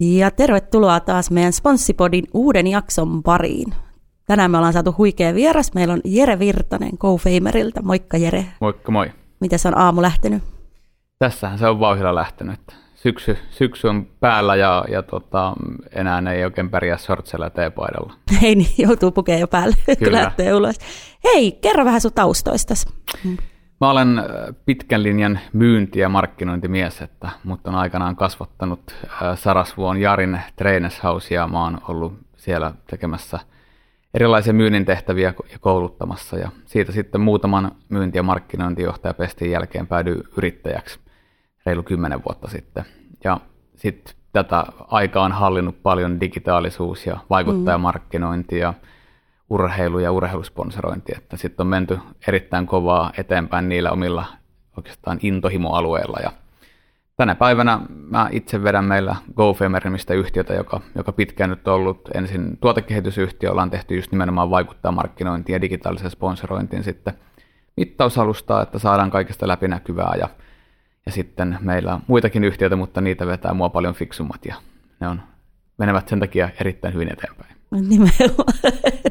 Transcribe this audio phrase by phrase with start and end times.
[0.00, 3.74] Ja tervetuloa taas meidän Sponssipodin uuden jakson pariin.
[4.26, 5.74] Tänään me ollaan saatu huikea vieras.
[5.74, 7.82] Meillä on Jere Virtanen GoFamerilta.
[7.82, 8.46] Moikka Jere.
[8.60, 9.12] Moikka moi.
[9.40, 10.42] Miten se on aamu lähtenyt?
[11.18, 12.60] Tässähän se on vauhdilla lähtenyt.
[12.94, 15.52] Syksy, syksy on päällä ja, ja tota,
[15.92, 18.14] enää ei oikein pärjää sortsella ja teepaidalla.
[18.42, 20.18] Ei niin, joutuu pukemaan jo päälle, Kyllä.
[20.18, 20.76] lähtee ulos.
[21.24, 22.74] Hei, kerro vähän sun taustoista.
[23.80, 24.24] Mä olen äh,
[24.66, 31.34] pitkän linjan myynti- ja markkinointimies, että mut on aikanaan kasvattanut äh, Sarasvuon Jarin Trainers House
[31.34, 33.38] ja mä oon ollut siellä tekemässä
[34.14, 36.38] erilaisia myynnin tehtäviä ja kouluttamassa.
[36.38, 41.00] Ja siitä sitten muutaman myynti- ja markkinointijohtaja pestin jälkeen päädyin yrittäjäksi
[41.66, 42.84] reilu kymmenen vuotta sitten.
[43.24, 43.40] Ja
[43.74, 48.95] sitten tätä aikaa on hallinnut paljon digitaalisuus ja vaikuttajamarkkinointi ja mm
[49.50, 54.26] urheilu ja urheilusponsorointi, että sitten on menty erittäin kovaa eteenpäin niillä omilla
[54.76, 56.18] oikeastaan intohimoalueilla.
[56.22, 56.32] Ja
[57.16, 62.08] tänä päivänä mä itse vedän meillä GoFamerimistä yhtiötä, joka, joka pitkään nyt on ollut.
[62.14, 67.14] Ensin tuotekehitysyhtiö, ollaan tehty just nimenomaan vaikuttaa markkinointiin ja digitaaliseen sponsorointiin sitten
[67.76, 70.14] mittausalustaa, että saadaan kaikesta läpinäkyvää.
[70.18, 70.28] Ja,
[71.06, 74.54] ja sitten meillä on muitakin yhtiöitä, mutta niitä vetää mua paljon fiksummat ja
[75.00, 75.22] ne on,
[75.78, 77.55] menevät sen takia erittäin hyvin eteenpäin.
[77.88, 78.52] Nimenomaan,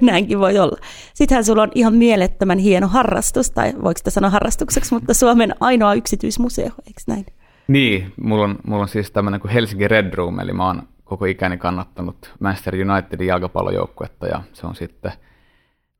[0.01, 0.77] näinkin voi olla.
[1.13, 5.93] Sittenhän sulla on ihan mielettömän hieno harrastus, tai voiko sitä sanoa harrastukseksi, mutta Suomen ainoa
[5.93, 7.25] yksityismuseo, eikö näin?
[7.67, 11.25] Niin, mulla on, mulla on siis tämmöinen kuin Helsinki Red Room, eli mä oon koko
[11.25, 15.11] ikäni kannattanut Manchester Unitedin jalkapallojoukkuetta, ja se on sitten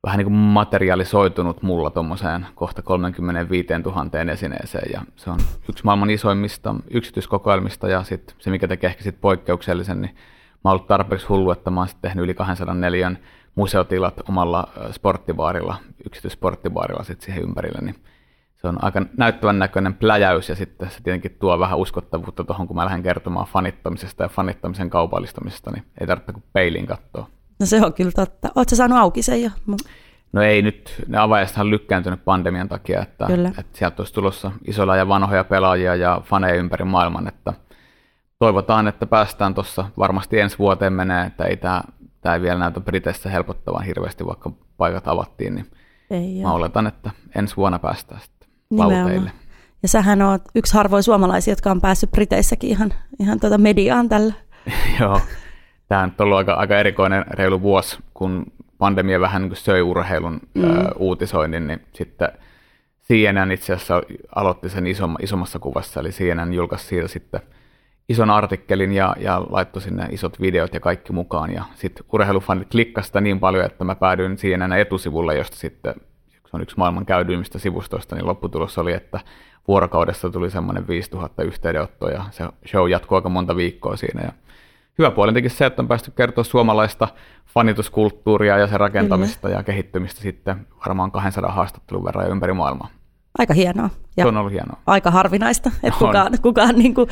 [0.04, 6.10] vähän niin kuin materialisoitunut mulla tuommoiseen kohta 35 000 esineeseen, ja se on yksi maailman
[6.10, 10.16] isoimmista yksityiskokoelmista, ja sitten se, mikä tekee ehkä sit poikkeuksellisen, niin
[10.66, 13.12] mä ollut tarpeeksi hullu, että mä oon sitten tehnyt yli 204
[13.54, 17.94] museotilat omalla sporttibaarilla, yksityissporttibaarilla sitten siihen ympärille, niin
[18.56, 22.76] se on aika näyttävän näköinen pläjäys ja sitten se tietenkin tuo vähän uskottavuutta tuohon, kun
[22.76, 27.26] mä lähden kertomaan fanittamisesta ja fanittamisen kaupallistamisesta, niin ei tarvitse kuin peiliin katsoa.
[27.60, 28.48] No se on kyllä totta.
[28.54, 29.50] Oletko saanut auki sen jo?
[30.32, 33.26] No ei nyt, ne avaajat on lykkääntynyt pandemian takia, että,
[33.58, 37.52] että sieltä olisi tulossa isolla ja vanhoja pelaajia ja faneja ympäri maailman, että
[38.38, 41.82] toivotaan, että päästään tuossa varmasti ensi vuoteen menee, että ei tämä,
[42.20, 45.70] tämä ei vielä näytä Briteissä helpottavan hirveästi, vaikka paikat avattiin, niin
[46.10, 49.30] ei mä oletan, että ensi vuonna päästään sitten lauteille.
[49.82, 54.34] Ja sähän oot yksi harvoin suomalaisia, jotka on päässyt Briteissäkin ihan, ihan tuota mediaan tällä.
[55.00, 55.20] Joo,
[55.88, 58.46] tämä on ollut aika, aika erikoinen reilu vuosi, kun
[58.78, 60.64] pandemia vähän niin söi urheilun mm.
[60.64, 62.28] ö, uutisoinnin, niin sitten
[63.06, 64.02] CNN itse asiassa
[64.34, 67.40] aloitti sen isomma, isommassa kuvassa, eli CNN julkaisi siitä sitten–
[68.08, 71.52] ison artikkelin ja, ja laittoi sinne isot videot ja kaikki mukaan.
[71.52, 75.94] Ja sitten urheilufanit klikkasta niin paljon, että mä päädyin siihen etusivulle, josta sitten
[76.30, 79.20] se on yksi maailman käydyimmistä sivustoista, niin lopputulos oli, että
[79.68, 84.22] vuorokaudessa tuli semmoinen 5000 yhteydenottoa ja se show jatkuu aika monta viikkoa siinä.
[84.22, 84.32] Ja
[84.98, 87.08] hyvä puoli on se, että on päästy kertoa suomalaista
[87.46, 89.54] fanituskulttuuria ja sen rakentamista Kyllä.
[89.54, 92.88] ja kehittymistä sitten varmaan 200 haastattelun verran ympäri maailmaa.
[93.38, 93.90] Aika hienoa.
[94.16, 94.78] Ja se on ollut hienoa.
[94.86, 97.08] Aika harvinaista, että kukaan, kukaan niin kuin,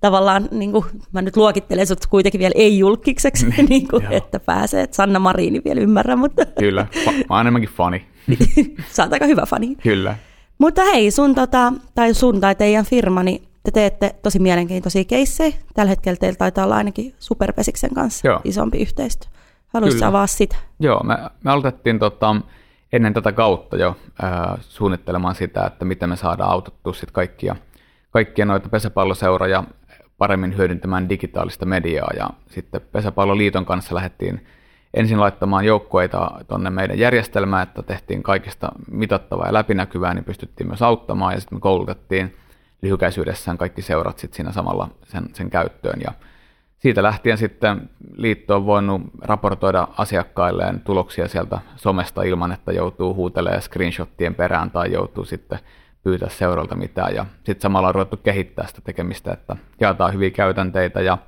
[0.00, 4.82] tavallaan, niin kuin, mä nyt luokittelen sut kuitenkin vielä ei-julkikseksi, niin, niin kuin, että pääsee,
[4.82, 6.18] että Sanna Marini vielä ymmärrän.
[6.18, 6.46] Mutta...
[6.60, 8.06] Kyllä, mä oon enemmänkin fani.
[8.94, 9.76] Sä oot aika hyvä fani.
[9.76, 10.16] Kyllä.
[10.58, 15.56] Mutta hei, sun, tota, tai sun tai teidän firma, niin te teette tosi mielenkiintoisia keissejä.
[15.74, 18.40] Tällä hetkellä teillä taitaa olla ainakin Superpesiksen kanssa Joo.
[18.44, 19.30] isompi yhteistyö.
[19.68, 20.56] Haluaisitko avaa sitä?
[20.80, 22.36] Joo, me, me aloitettiin tota,
[22.92, 27.56] ennen tätä kautta jo ää, suunnittelemaan sitä, että miten me saadaan autettua sit kaikkia,
[28.10, 29.64] kaikkia noita pesäpalloseuroja
[30.18, 32.10] paremmin hyödyntämään digitaalista mediaa.
[32.16, 34.46] Ja sitten Pesäpalloliiton kanssa lähdettiin
[34.94, 40.82] ensin laittamaan joukkueita tuonne meidän järjestelmään, että tehtiin kaikista mitattavaa ja läpinäkyvää, niin pystyttiin myös
[40.82, 42.36] auttamaan ja sitten me koulutettiin
[42.82, 46.00] lyhykäisyydessään kaikki seurat sitten siinä samalla sen, sen käyttöön.
[46.04, 46.12] Ja
[46.78, 53.62] siitä lähtien sitten liitto on voinut raportoida asiakkailleen tuloksia sieltä somesta ilman, että joutuu huutelemaan
[53.62, 55.58] screenshottien perään tai joutuu sitten
[56.02, 57.14] pyytää seuralta mitään.
[57.14, 61.18] Ja sitten samalla on ruvettu kehittää sitä tekemistä, että jaetaan hyviä käytänteitä ja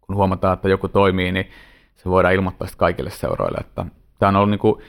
[0.00, 1.50] kun huomataan, että joku toimii, niin
[1.96, 3.58] se voidaan ilmoittaa sitten kaikille seuroille.
[3.60, 3.84] Että
[4.18, 4.82] tämä on ollut niin kuin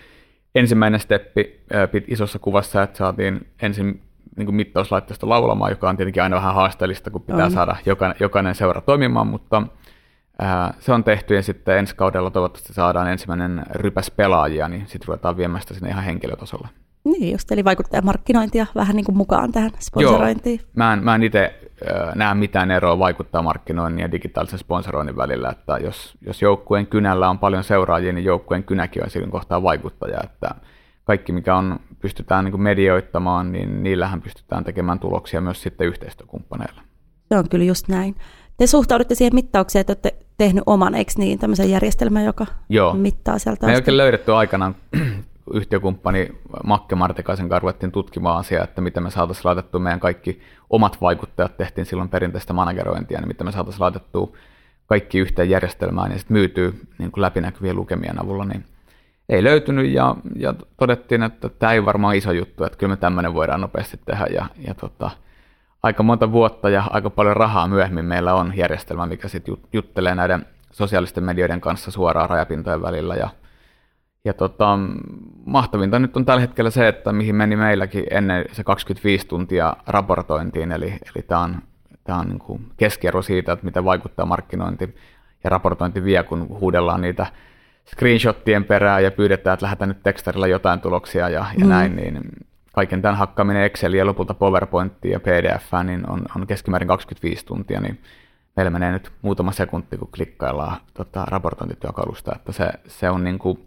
[0.55, 1.63] ensimmäinen steppi
[2.07, 4.01] isossa kuvassa, että saatiin ensin
[4.37, 7.51] niin kuin mittauslaitteesta laulamaan, joka on tietenkin aina vähän haasteellista, kun pitää on.
[7.51, 9.63] saada jokainen, jokainen seura toimimaan, mutta
[10.79, 15.37] se on tehty ja sitten ensi kaudella toivottavasti saadaan ensimmäinen rypäs pelaajia, niin sitten ruvetaan
[15.37, 16.67] viemään sitä sinne ihan henkilötasolle.
[17.03, 20.59] Niin just, eli vaikuttajamarkkinointia vähän niin kuin mukaan tähän sponsorointiin.
[20.59, 25.17] Joo, mä en, mä en itse äh, näe mitään eroa vaikuttaa markkinoinnin ja digitaalisen sponsoroinnin
[25.17, 29.63] välillä, että jos, jos joukkueen kynällä on paljon seuraajia, niin joukkueen kynäkin on silloin kohtaa
[29.63, 30.49] vaikuttaja, että
[31.03, 36.81] kaikki mikä on, pystytään niin kuin medioittamaan, niin niillähän pystytään tekemään tuloksia myös sitten yhteistyökumppaneilla.
[37.29, 38.15] Se on kyllä just näin.
[38.59, 42.93] Te suhtaudutte siihen mittaukseen, että olette tehnyt oman, eikö niin, tämmöisen järjestelmän, joka Joo.
[42.93, 44.75] mittaa sieltä Me ei oikein löydetty aikanaan
[45.53, 46.29] yhtiökumppani
[46.63, 49.81] Makke Martikaisen kanssa ruvettiin tutkimaan asiaa, että miten me saataisiin laitettua.
[49.81, 50.39] Meidän kaikki
[50.69, 54.31] omat vaikuttajat, tehtiin silloin perinteistä managerointia, niin miten me saataisiin laitettua
[54.85, 58.65] kaikki yhteen järjestelmään ja sitten myytyy niin kuin läpinäkyvien lukemien avulla, niin
[59.29, 59.91] ei löytynyt.
[59.91, 63.99] Ja, ja todettiin, että tämä ei varmaan iso juttu, että kyllä me tämmöinen voidaan nopeasti
[64.05, 64.27] tehdä.
[64.33, 65.11] Ja, ja tota,
[65.83, 70.45] aika monta vuotta ja aika paljon rahaa myöhemmin meillä on järjestelmä, mikä sitten juttelee näiden
[70.71, 73.29] sosiaalisten medioiden kanssa suoraan rajapintojen välillä ja
[74.25, 74.79] ja tota,
[75.45, 80.71] mahtavinta nyt on tällä hetkellä se, että mihin meni meilläkin ennen se 25 tuntia raportointiin,
[80.71, 81.61] eli, eli tämä on,
[82.03, 84.95] tämä on niin kuin keskiarvo siitä, että miten vaikuttaa markkinointi
[85.43, 87.27] ja raportointi vie, kun huudellaan niitä
[87.87, 91.69] screenshottien perään ja pyydetään, että lähdetään nyt tekstarilla jotain tuloksia ja, ja mm.
[91.69, 92.23] näin, niin
[92.79, 97.81] kaiken tämän hakkaaminen Exceliin ja lopulta PowerPointiin ja PDF niin on, on keskimäärin 25 tuntia,
[97.81, 98.01] niin
[98.55, 103.59] meillä menee nyt muutama sekunti, kun klikkaillaan tota, raportointityökalusta, että se, se on niin kuin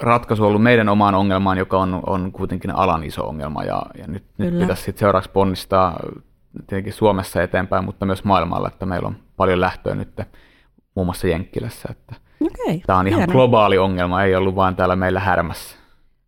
[0.00, 4.24] ratkaisu ollut meidän omaan ongelmaan, joka on, on kuitenkin alan iso ongelma ja, ja nyt,
[4.38, 6.00] nyt pitäisi sitten seuraavaksi ponnistaa
[6.66, 10.20] tietenkin Suomessa eteenpäin, mutta myös maailmalla, että meillä on paljon lähtöä nyt
[10.94, 11.88] muun muassa Jenkkilässä.
[11.90, 13.32] Että okay, tämä on ihan hieno.
[13.32, 15.79] globaali ongelma, ei ollut vain täällä meillä härmässä.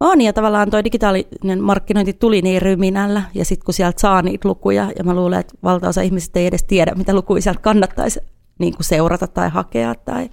[0.05, 4.49] On, ja tavallaan tuo digitaalinen markkinointi tuli niin ryminällä, ja sitten kun sieltä saa niitä
[4.49, 8.21] lukuja, ja mä luulen, että valtaosa ihmisistä ei edes tiedä, mitä lukuja sieltä kannattaisi
[8.59, 10.31] niin kuin seurata tai hakea tai,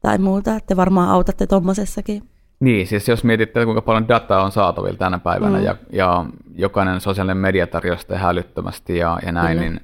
[0.00, 2.22] tai muuta, että te varmaan autatte tuommoisessakin.
[2.60, 5.64] Niin, siis jos mietitte, kuinka paljon dataa on saatavilla tänä päivänä mm.
[5.64, 6.24] ja, ja
[6.54, 9.70] jokainen sosiaalinen media tarjoaa sitä hälyttömästi ja, ja näin, kyllä.
[9.70, 9.80] niin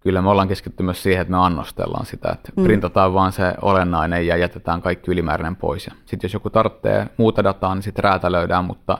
[0.00, 2.64] kyllä me ollaan keskittynyt myös siihen, että me annostellaan sitä, että mm.
[2.64, 5.82] printataan vaan se olennainen ja jätetään kaikki ylimääräinen pois.
[5.82, 8.98] Sitten jos joku tarvitsee muuta dataa, niin sitten räätälöidään, mutta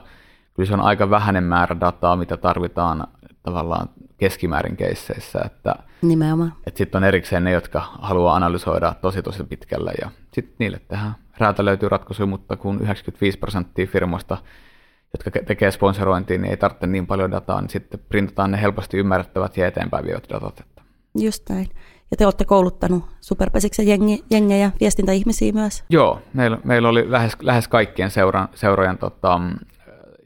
[0.53, 3.07] kyllä se on aika vähäinen määrä dataa, mitä tarvitaan
[3.43, 5.39] tavallaan keskimäärin keisseissä.
[5.45, 6.53] Että, Nimenomaan.
[6.67, 11.15] Että sitten on erikseen ne, jotka haluaa analysoida tosi tosi pitkälle ja sitten niille tehdään
[11.59, 14.37] löytyy ratkaisuja, mutta kun 95 prosenttia firmoista,
[15.13, 19.57] jotka tekee sponsorointia, niin ei tarvitse niin paljon dataa, niin sitten printataan ne helposti ymmärrettävät
[19.57, 20.65] ja eteenpäin vievät datat.
[21.15, 21.67] Just näin.
[22.11, 25.83] Ja te olette kouluttanut Superpesiksen jengi, jengejä, viestintäihmisiä myös?
[25.89, 29.39] Joo, meillä, meillä oli lähes, lähes kaikkien seuran, seurojen tota,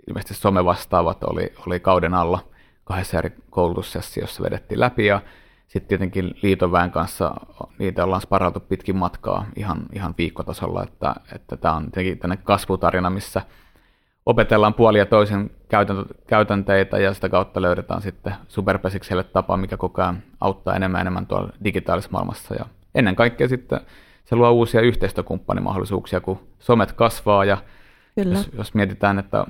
[0.08, 2.40] ilmeisesti somevastaavat oli, oli kauden alla
[2.84, 5.22] kahdessa eri koulutussessiossa vedettiin läpi ja
[5.68, 7.36] sitten tietenkin liitonväen kanssa
[7.80, 13.10] niitä ollaan sparautu pitkin matkaa ihan, ihan viikkotasolla, että, että tämä on tietenkin tänne kasvutarina,
[13.10, 13.42] missä
[14.26, 15.52] opetellaan puolia ja toisen
[16.28, 21.54] käytänteitä ja sitä kautta löydetään sitten superpesikselle tapa, mikä koko ajan auttaa enemmän enemmän tuolla
[21.64, 22.56] digitaalisessa maailmassa.
[22.56, 23.80] Ja ennen kaikkea sitten
[24.26, 27.58] se luo uusia yhteistyökumppanimahdollisuuksia, kun somet kasvaa ja
[28.16, 28.38] Kyllä.
[28.38, 29.46] Jos, jos mietitään, että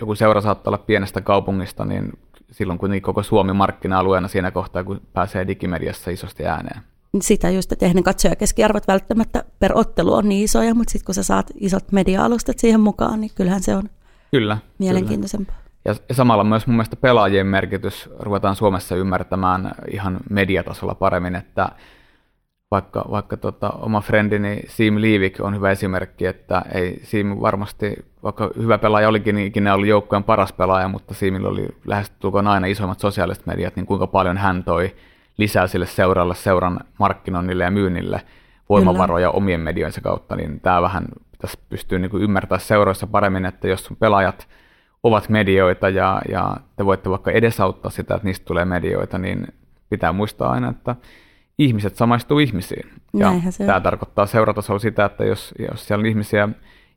[0.00, 2.12] joku seura saattaa olla pienestä kaupungista, niin
[2.50, 6.80] silloin kuitenkin koko Suomi markkina-alueena siinä kohtaa, kun pääsee digimediassa isosti ääneen.
[7.20, 11.14] Sitä just, että eihän ne katsojakeskiarvot välttämättä per ottelu on niin isoja, mutta sitten kun
[11.14, 13.90] sä saat isot media-alustat siihen mukaan, niin kyllähän se on
[14.30, 15.56] kyllä, mielenkiintoisempaa.
[15.56, 15.68] Kyllä.
[15.84, 21.68] Ja, ja samalla myös mun mielestä pelaajien merkitys ruvetaan Suomessa ymmärtämään ihan mediatasolla paremmin, että
[22.70, 28.50] vaikka, vaikka tota, oma friendini Sim Liivik on hyvä esimerkki, että ei Sim varmasti, vaikka
[28.56, 33.00] hyvä pelaaja olikin, niin ikinä oli joukkueen paras pelaaja, mutta Simillä oli lähestulkoon aina isoimmat
[33.00, 34.94] sosiaaliset mediat, niin kuinka paljon hän toi
[35.38, 38.22] lisää sille seuralle seuran markkinoinnille ja myynnille
[38.68, 39.36] voimavaroja Kyllä.
[39.36, 41.04] omien medioinsa kautta, niin tämä vähän
[41.38, 44.48] tässä pystyy niin ymmärtämään seuroissa paremmin, että jos pelaajat
[45.02, 49.46] ovat medioita ja, ja te voitte vaikka edesauttaa sitä, että niistä tulee medioita, niin
[49.90, 50.96] pitää muistaa aina, että
[51.58, 52.90] ihmiset samaistuu ihmisiin.
[53.14, 53.32] Ja
[53.66, 56.48] tämä tarkoittaa seuratasolla sitä, että jos, jos siellä on ihmisiä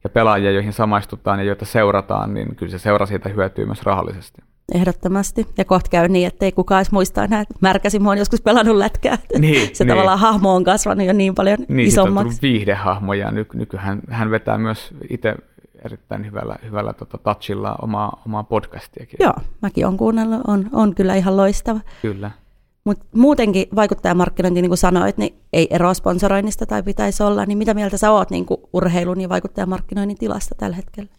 [0.04, 4.42] ja pelaajia, joihin samaistutaan ja joita seurataan, niin kyllä se seura siitä hyötyy myös rahallisesti.
[4.74, 5.48] Ehdottomasti.
[5.58, 8.78] Ja kohta käy niin, että ei kukaan edes muista enää, että Märkäsin, mä joskus pelannut
[8.78, 9.18] lätkää.
[9.40, 9.90] Niin, se niin.
[9.92, 12.30] tavallaan hahmo on kasvanut jo niin paljon niin, isommaksi.
[12.30, 15.36] Niin, viihdehahmo ja ny, nykyään hän vetää myös itse
[15.86, 19.18] erittäin hyvällä, hyvällä tota, touchilla omaa, omaa podcastiakin.
[19.20, 21.80] Joo, mäkin olen kuunnellut, on, on kyllä ihan loistava.
[22.02, 22.32] Kyllä.
[22.84, 27.74] Mutta muutenkin vaikuttajamarkkinointi, niin kuin sanoit, niin ei eroa sponsoroinnista tai pitäisi olla, niin mitä
[27.74, 31.10] mieltä sä oot niin urheilun ja vaikuttajamarkkinoinnin tilasta tällä hetkellä?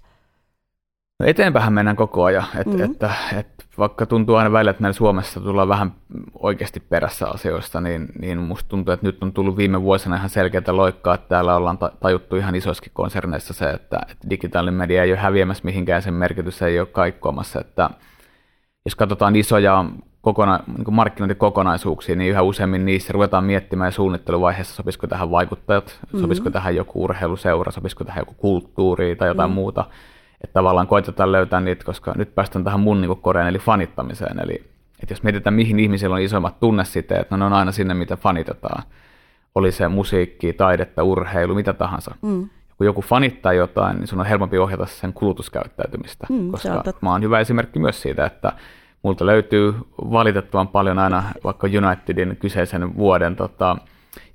[1.20, 2.84] No eteenpäin mennään koko ajan, et, mm-hmm.
[2.84, 5.92] että, että vaikka tuntuu aina välillä, että meillä Suomessa tullaan vähän
[6.34, 10.76] oikeasti perässä asioista, niin, niin musta tuntuu, että nyt on tullut viime vuosina ihan selkeätä
[10.76, 15.18] loikkaa, että täällä ollaan tajuttu ihan isoissakin konserneissa se, että, että digitaalinen media ei ole
[15.18, 17.90] häviämässä mihinkään, sen merkitys ei ole kaikkoamassa, että
[18.84, 19.84] jos katsotaan isoja
[20.20, 26.20] kokona, niin markkinointikokonaisuuksia, niin yhä useammin niissä ruvetaan miettimään ja suunnitteluvaiheessa, sopisiko tähän vaikuttajat, mm-hmm.
[26.20, 29.54] sopisiko tähän joku urheiluseura, sopisiko tähän joku kulttuuri tai jotain mm-hmm.
[29.54, 29.84] muuta.
[30.44, 34.40] Että tavallaan koitetaan löytää niitä, koska nyt päästään tähän mun niin koreen eli fanittamiseen.
[34.40, 34.54] Eli,
[35.02, 38.82] Että jos mietitään, mihin ihmisillä on isoimmat tunnesiteet, no ne on aina sinne, mitä fanitetaan.
[39.54, 42.14] Oli se musiikki, taidetta, urheilu, mitä tahansa.
[42.22, 42.48] Mm.
[42.78, 46.26] Kun joku fanittaa jotain, niin sun on helpompi ohjata sen kulutuskäyttäytymistä.
[46.30, 48.52] Mm, koska mä oon hyvä esimerkki myös siitä, että
[49.02, 53.76] multa löytyy valitettavan paljon aina vaikka Unitedin kyseisen vuoden, tota,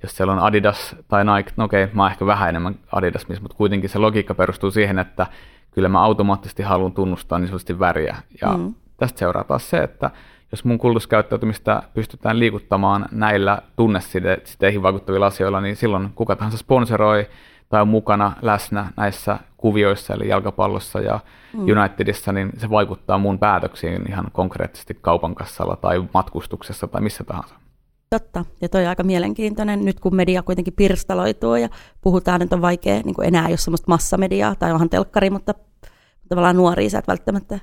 [0.02, 3.56] jos siellä on Adidas tai Nike, no okei, mä oon ehkä vähän enemmän Adidas, mutta
[3.56, 5.26] kuitenkin se logiikka perustuu siihen, että
[5.78, 8.16] kyllä mä automaattisesti haluan tunnustaa niin sanotusti väriä.
[8.40, 8.74] Ja mm.
[8.96, 10.10] tästä seuraa taas se, että
[10.52, 17.26] jos mun kulutuskäyttäytymistä pystytään liikuttamaan näillä tunnesiteihin vaikuttavilla asioilla, niin silloin kuka tahansa sponsoroi
[17.68, 21.20] tai on mukana läsnä näissä kuvioissa, eli jalkapallossa ja
[21.54, 21.60] mm.
[21.60, 27.54] Unitedissa, niin se vaikuttaa mun päätöksiin ihan konkreettisesti kaupan kassalla tai matkustuksessa tai missä tahansa.
[28.10, 31.68] Totta, ja toi on aika mielenkiintoinen, nyt kun media kuitenkin pirstaloituu ja
[32.00, 35.54] puhutaan, että on vaikea niin enää, jos semmoista massamediaa tai onhan telkkari, mutta
[36.28, 37.58] tavallaan nuoria sä et välttämättä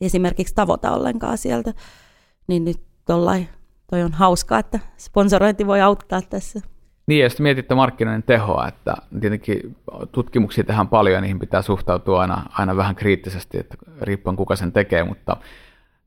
[0.00, 1.74] esimerkiksi tavoita ollenkaan sieltä,
[2.46, 3.48] niin nyt tollai,
[3.90, 6.60] toi on hauskaa, että sponsorointi voi auttaa tässä.
[7.06, 9.76] Niin, ja sitten mietitte markkinoinnin tehoa, että tietenkin
[10.12, 14.72] tutkimuksia tehdään paljon ja niihin pitää suhtautua aina, aina vähän kriittisesti, että riippuen kuka sen
[14.72, 15.36] tekee, mutta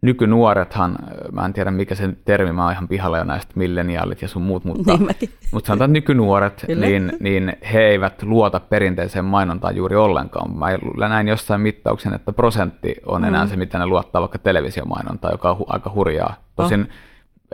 [0.02, 0.96] nykynuorethan,
[1.32, 4.42] mä en tiedä mikä se termi, mä oon ihan pihalla jo näistä milleniaalit ja sun
[4.42, 10.58] muut, mutta, niin mutta sanotaan, nykynuoret, niin, niin he eivät luota perinteiseen mainontaan juuri ollenkaan.
[10.58, 13.28] Mä näin jossain mittauksen, että prosentti on mm.
[13.28, 16.36] enää se, mitä ne luottaa vaikka televisiomainontaa, joka on hu- aika hurjaa.
[16.56, 16.88] Tosin oh.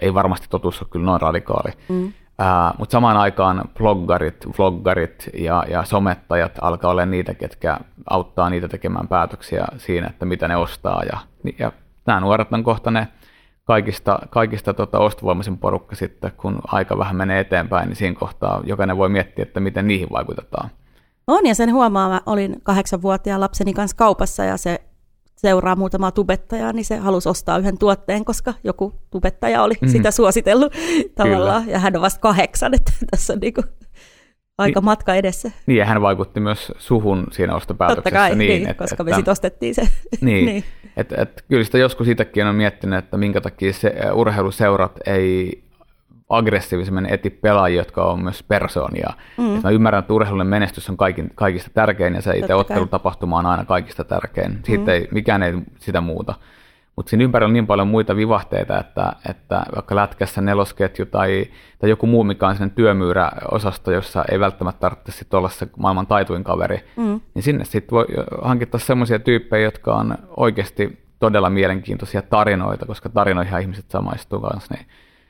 [0.01, 1.71] ei varmasti totuus ole kyllä noin radikaali.
[1.89, 2.05] Mm.
[2.41, 7.79] Uh, mutta samaan aikaan bloggarit, vloggarit ja, ja somettajat alkaa olla niitä, ketkä
[8.09, 11.17] auttaa niitä tekemään päätöksiä siinä, että mitä ne ostaa ja,
[11.59, 11.71] ja
[12.05, 13.07] nämä nuoret on kohta ne
[13.63, 18.97] kaikista, kaikista tota ostovoimaisen porukka sitten, kun aika vähän menee eteenpäin, niin siinä kohtaa jokainen
[18.97, 20.69] voi miettiä, että miten niihin vaikutetaan.
[21.27, 24.81] On, ja sen huomaa, mä olin kahdeksanvuotiaan lapseni kanssa kaupassa, ja se
[25.35, 29.91] seuraa muutamaa tubettajaa, niin se halusi ostaa yhden tuotteen, koska joku tubettaja oli mm-hmm.
[29.91, 30.73] sitä suositellut
[31.15, 31.73] tavallaan, Kyllä.
[31.73, 33.65] ja hän on vasta kahdeksan, että tässä on niin kuin
[34.61, 35.51] aika niin, matka edessä.
[35.65, 38.03] Niin, ja hän vaikutti myös suhun siinä ostopäätöksessä.
[38.03, 39.81] Totta kai, niin, niin että, koska me sitten ostettiin se.
[40.21, 40.63] Niin, niin.
[40.97, 45.63] Et, et, kyllä sitä joskus sitäkin on miettinyt, että minkä takia se, urheiluseurat ei
[46.29, 49.13] aggressiivisemmin eti pelaajia, jotka on myös persoonia.
[49.37, 49.55] Mm.
[49.55, 53.45] Et mä ymmärrän, että urheilullinen menestys on kaikin, kaikista tärkein ja se itse ottelutapahtuma on
[53.45, 54.59] aina kaikista tärkein.
[54.65, 54.89] Siitä mm.
[54.89, 56.33] ei, mikään ei sitä muuta.
[56.95, 61.45] Mutta siinä ympärillä on niin paljon muita vivahteita, että, että vaikka lätkässä nelosketju tai,
[61.79, 66.43] tai joku muu, mikä on sen työmyyräosasto, jossa ei välttämättä tarvitse olla se maailman taituin
[66.43, 67.21] kaveri, mm.
[67.33, 68.05] niin sinne sitten voi
[68.41, 74.73] hankittaa sellaisia tyyppejä, jotka on oikeasti todella mielenkiintoisia tarinoita, koska tarinoihin ihmiset samaistuu kanssa.
[74.73, 74.85] Niin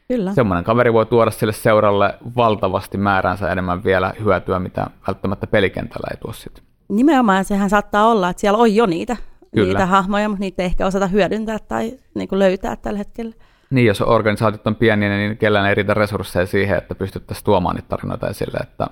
[0.07, 0.33] Kyllä.
[0.33, 6.17] Semmoinen kaveri voi tuoda sille seuralle valtavasti määränsä enemmän vielä hyötyä, mitä välttämättä pelikentällä ei
[6.17, 6.63] tuo sitten.
[6.89, 9.17] Nimenomaan sehän saattaa olla, että siellä on jo niitä
[9.55, 9.67] Kyllä.
[9.67, 13.35] niitä hahmoja, mutta niitä ei ehkä osata hyödyntää tai niin kuin löytää tällä hetkellä.
[13.69, 17.87] Niin, jos organisaatiot on pieniä, niin kellään ei riitä resursseja siihen, että pystyttäisiin tuomaan niitä
[17.87, 18.57] tarinoita esille.
[18.63, 18.87] Että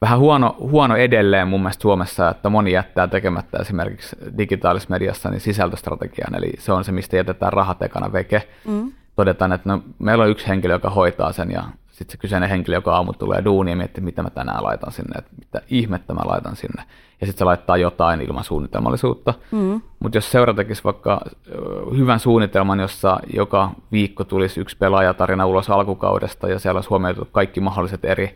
[0.00, 5.40] vähän huono, huono edelleen mun mielestä Suomessa, että moni jättää tekemättä esimerkiksi digitaalisessa mediassa niin
[5.40, 8.48] sisältöstrategian, eli se on se, mistä jätetään rahat ekana veke.
[8.64, 8.92] Mm.
[9.16, 11.64] Todetaan, että no, meillä on yksi henkilö, joka hoitaa sen, ja
[11.94, 15.18] sitten se kyseinen henkilö, joka aamu tulee duuni ja miettii, mitä mä tänään laitan sinne,
[15.18, 16.82] että mitä ihmettä mä laitan sinne.
[17.20, 19.34] Ja sitten se laittaa jotain ilman suunnitelmallisuutta.
[19.50, 19.80] Mm.
[20.00, 21.20] Mutta jos seura tekisi vaikka
[21.96, 27.60] hyvän suunnitelman, jossa joka viikko tulisi yksi pelaajatarina ulos alkukaudesta ja siellä olisi huomioitu kaikki
[27.60, 28.34] mahdolliset eri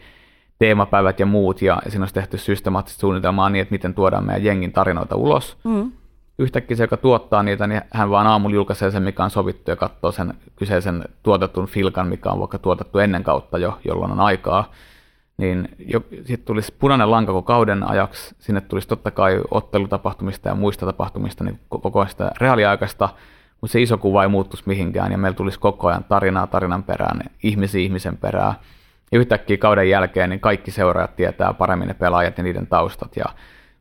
[0.58, 4.72] teemapäivät ja muut, ja siinä olisi tehty systemaattista suunnitelmaa niin, että miten tuodaan meidän jengin
[4.72, 5.92] tarinoita ulos, mm
[6.38, 9.76] yhtäkkiä se, joka tuottaa niitä, niin hän vaan aamulla julkaisee sen, mikä on sovittu ja
[9.76, 14.72] katsoo sen kyseisen tuotetun filkan, mikä on vaikka tuotettu ennen kautta jo, jolloin on aikaa.
[15.36, 15.68] Niin
[16.14, 21.44] sitten tulisi punainen lanka koko kauden ajaksi, sinne tulisi totta kai ottelutapahtumista ja muista tapahtumista
[21.44, 23.08] niin koko sitä reaaliaikaista,
[23.60, 27.20] mutta se iso kuva ei muuttuisi mihinkään ja meillä tulisi koko ajan tarinaa tarinan perään,
[27.42, 28.54] ihmisiä ihmisen perään.
[29.12, 33.24] Ja yhtäkkiä kauden jälkeen niin kaikki seuraajat tietää paremmin ne pelaajat ja niiden taustat ja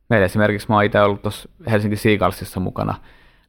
[0.09, 2.95] meillä esimerkiksi mä oon itse ollut tuossa Helsinki Seagalsissa mukana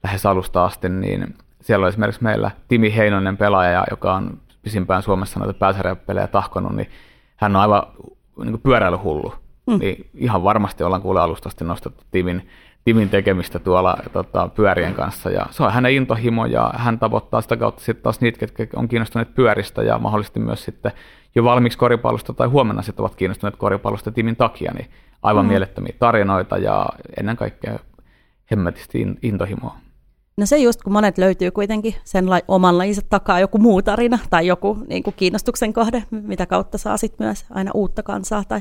[0.03, 5.41] lähes alusta asti, niin siellä on esimerkiksi meillä Timi Heinonen pelaaja, joka on pisimpään Suomessa
[5.41, 6.91] noita pääsarjapelejä tahkonut, niin
[7.37, 7.83] hän on aivan
[8.45, 9.35] niin pyöräilyhullu.
[9.67, 9.79] Mm.
[9.79, 12.49] Niin ihan varmasti ollaan kuule alusta asti nostettu Timin,
[12.85, 15.31] Timin tekemistä tuolla tota, pyörien kanssa.
[15.31, 18.89] Ja se on hänen intohimo ja hän tavoittaa sitä kautta sitten taas niitä, ketkä on
[18.89, 20.93] kiinnostuneet pyöristä ja mahdollisesti myös sitten
[21.35, 24.91] jo valmiiksi koripallosta tai huomenna sitten ovat kiinnostuneet koripallosta Timin takia, niin
[25.23, 25.49] aivan mm.
[25.49, 27.79] mielettömiä tarinoita ja ennen kaikkea
[28.51, 29.77] hemmetisti intohimoa.
[30.37, 34.19] No se just, kun monet löytyy kuitenkin sen lai, oman lajinsa takaa joku muu tarina
[34.31, 38.61] tai joku niin kuin kiinnostuksen kohde, mitä kautta saa sit myös aina uutta kansaa tai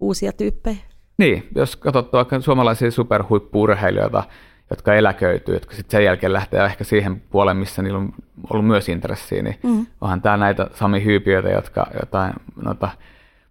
[0.00, 0.76] uusia tyyppejä.
[1.18, 4.24] Niin, jos katsot vaikka suomalaisia superhuippuurheilijoita,
[4.70, 8.12] jotka eläköityy, jotka sitten sen jälkeen lähtee ehkä siihen puoleen, missä niillä on
[8.50, 9.86] ollut myös intressiä, niin mm.
[10.00, 12.32] onhan täällä näitä Sami Hyypiöitä, jotka jotain
[12.62, 12.88] noita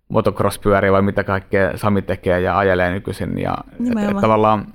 [0.09, 3.37] motocross-pyöriä vai mitä kaikkea Sami tekee ja ajelee nykyisin.
[3.37, 4.67] Ja, et, et tavallaan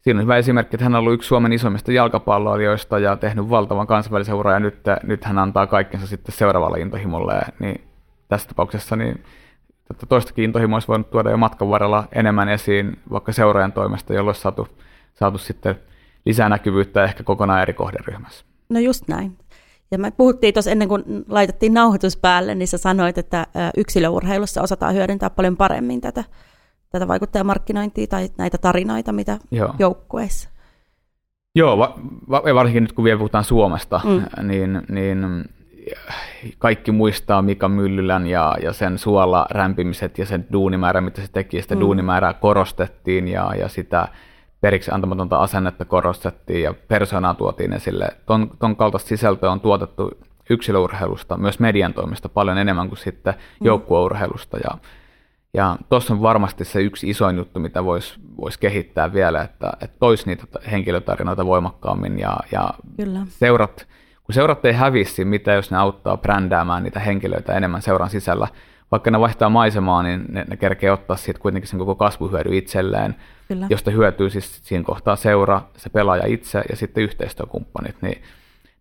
[0.00, 3.86] siinä on hyvä esimerkki, että hän on ollut yksi Suomen isommista jalkapalloilijoista ja tehnyt valtavan
[3.86, 7.40] kansainvälisen uran ja nyt, nyt hän antaa kaikkensa sitten seuraavalle intohimolle.
[7.58, 7.80] Niin
[8.28, 9.24] tässä tapauksessa niin
[9.90, 14.28] että toistakin intohimoa olisi voinut tuoda jo matkan varrella enemmän esiin vaikka seuraajan toimesta, jolloin
[14.28, 14.68] olisi saatu,
[15.14, 15.74] saatu sitten
[16.26, 18.44] lisää näkyvyyttä ehkä kokonaan eri kohderyhmässä.
[18.68, 19.38] No just näin.
[19.90, 24.94] Ja me puhuttiin tuossa ennen kuin laitettiin nauhoitus päälle, niin sä sanoit, että yksilöurheilussa osataan
[24.94, 26.24] hyödyntää paljon paremmin tätä,
[26.90, 29.74] tätä vaikuttajamarkkinointia tai näitä tarinoita, mitä Joo.
[29.78, 30.48] joukkueissa.
[31.54, 31.98] Joo, va-
[32.30, 34.48] va- varsinkin nyt kun vielä puhutaan Suomesta, mm.
[34.48, 35.44] niin, niin
[36.58, 41.62] kaikki muistaa Mika Myllylän ja, ja sen suola rämpimiset ja sen duunimäärä, mitä se teki,
[41.62, 41.80] sitä mm.
[41.80, 44.08] duunimäärää korostettiin ja, ja sitä
[44.60, 48.08] periksi antamatonta asennetta korostettiin ja persoonaa tuotiin esille.
[48.26, 50.10] Ton, ton kaltaista sisältöä on tuotettu
[50.50, 53.66] yksilöurheilusta, myös median toimesta paljon enemmän kuin sitten mm.
[53.66, 54.58] joukkueurheilusta.
[54.58, 54.78] Ja,
[55.54, 59.96] ja tuossa on varmasti se yksi isoin juttu, mitä voisi vois kehittää vielä, että, että
[59.98, 63.20] toisi niitä henkilötarinoita voimakkaammin ja, ja Kyllä.
[63.28, 63.86] seurat,
[64.28, 68.48] kun seurat ei hävisi, mitä jos ne auttaa brändäämään niitä henkilöitä enemmän seuran sisällä,
[68.90, 73.14] vaikka ne vaihtaa maisemaa, niin ne, ne kerkee ottaa siitä kuitenkin sen koko kasvuhyödy itselleen,
[73.48, 73.66] Kyllä.
[73.70, 77.96] josta hyötyy siis siinä kohtaa seura, se pelaaja itse ja sitten yhteistyökumppanit.
[78.02, 78.22] Niin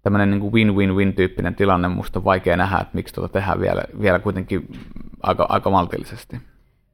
[0.04, 4.20] tämmöinen niin win-win-win tyyppinen tilanne, musta on vaikea nähdä, että miksi tuota tehdään vielä, vielä
[4.20, 4.72] kuitenkin
[5.24, 6.38] aika, aika maltillisesti.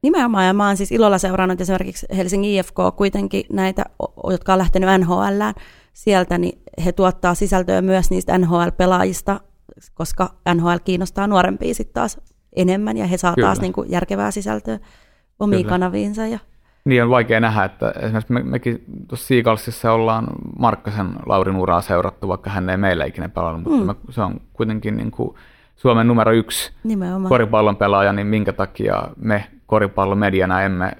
[0.02, 3.84] Nimenomaan, ja mä oon siis ilolla seurannut esimerkiksi Helsingin IFK kuitenkin näitä,
[4.30, 5.42] jotka on lähtenyt NHL
[5.94, 9.40] sieltä, niin he tuottaa sisältöä myös niistä NHL-pelaajista,
[9.94, 12.20] koska NHL kiinnostaa nuorempia sitten taas
[12.56, 13.46] enemmän, ja he saa Kyllä.
[13.46, 14.78] taas niin kuin järkevää sisältöä
[15.38, 15.74] omiin Kyllä.
[15.74, 16.26] kanaviinsa.
[16.26, 16.38] Ja...
[16.84, 20.26] Niin on vaikea nähdä, että esimerkiksi me, mekin tuossa Siikalsissa ollaan
[20.58, 23.86] Markkasen Laurin uraa seurattu, vaikka hän ei meillä ikinä pelannut, mutta mm.
[23.86, 25.34] me, se on kuitenkin niin kuin
[25.76, 27.28] Suomen numero yksi Nimenomaan.
[27.28, 30.92] koripallon pelaaja, niin minkä takia me koripallomediana emme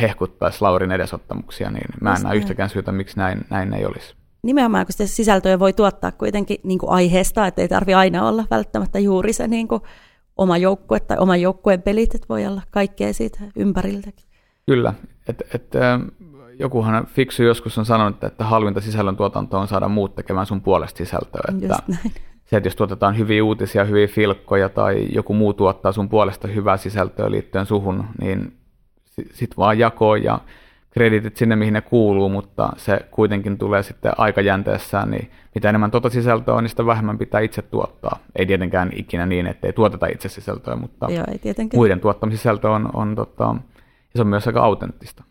[0.00, 4.14] hehkuttaisi Laurin edesottamuksia, niin mä en näe yhtäkään syytä, miksi näin, näin ei olisi.
[4.42, 8.44] Nimenomaan, kun sitä sisältöä voi tuottaa kuitenkin niin kuin aiheesta, että ei tarvi aina olla
[8.50, 9.82] välttämättä juuri se niin kuin
[10.36, 14.26] oma joukkue tai oman joukkueen pelit, että voi olla kaikkea siitä ympäriltäkin.
[14.66, 14.94] Kyllä,
[15.28, 15.72] että et,
[16.58, 20.98] jokuhan fiksu joskus on sanonut, että halvinta sisällön tuotantoa on saada muut tekemään sun puolesta
[20.98, 21.40] sisältöä.
[21.48, 21.82] Että
[22.44, 26.76] se, että jos tuotetaan hyviä uutisia, hyviä filkkoja tai joku muu tuottaa sun puolesta hyvää
[26.76, 28.56] sisältöä liittyen suhun, niin
[29.32, 30.40] sit vaan jakoo ja
[30.90, 36.10] kreditit sinne, mihin ne kuuluu, mutta se kuitenkin tulee sitten aikajänteessään, niin mitä enemmän tuota
[36.10, 38.18] sisältöä on, niin sitä vähemmän pitää itse tuottaa.
[38.36, 42.70] Ei tietenkään ikinä niin, että ei tuoteta itse sisältöä, mutta Joo, ei muiden tuottama sisältö
[42.70, 43.44] on, on tota,
[43.84, 45.24] ja se on myös aika autenttista.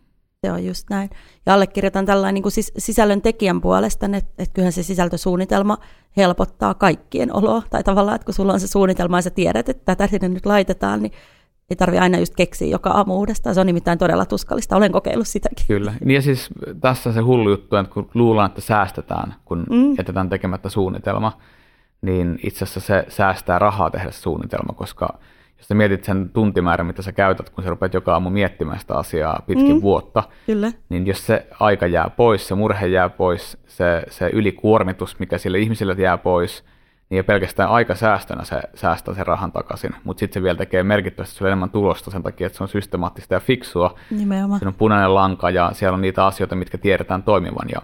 [0.45, 1.09] Se on just näin.
[1.45, 5.77] Ja allekirjoitan tällainen niin kuin sis- sisällön tekijän puolesta, että, että kyllähän se sisältösuunnitelma
[6.17, 7.61] helpottaa kaikkien oloa.
[7.69, 10.45] Tai tavallaan, että kun sulla on se suunnitelma ja sä tiedät, että tätä sinne nyt
[10.45, 11.11] laitetaan, niin
[11.69, 13.55] ei tarvi aina just keksiä joka aamu uudestaan.
[13.55, 14.75] Se on nimittäin todella tuskallista.
[14.75, 15.65] Olen kokeillut sitäkin.
[15.67, 15.93] Kyllä.
[16.03, 16.49] Niin ja siis
[16.81, 19.95] tässä se hullu juttu, että kun luullaan, että säästetään, kun mm.
[19.97, 21.37] jätetään tekemättä suunnitelma,
[22.01, 25.19] niin itse asiassa se säästää rahaa tehdä suunnitelma, koska
[25.57, 28.93] jos sä mietit sen tuntimäärän, mitä sä käytät, kun sä rupeat joka aamu miettimään sitä
[28.93, 29.81] asiaa pitkin mm.
[29.81, 30.71] vuotta, Kyllä.
[30.89, 35.59] niin jos se aika jää pois, se murhe jää pois, se, se ylikuormitus, mikä sille
[35.59, 36.63] ihmisille jää pois–
[37.09, 41.35] niin jo pelkästään säästönä se säästää sen rahan takaisin, mutta sitten se vielä tekee merkittävästi
[41.35, 43.95] sulle enemmän tulosta sen takia, että se on systemaattista ja fiksua.
[44.11, 44.59] Nimenomaan.
[44.59, 47.69] Siinä on punainen lanka ja siellä on niitä asioita, mitkä tiedetään toimivan.
[47.75, 47.81] Ja